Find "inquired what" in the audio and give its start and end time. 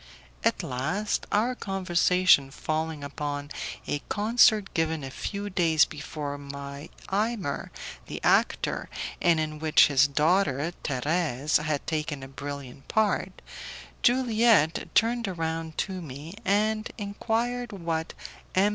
16.97-18.15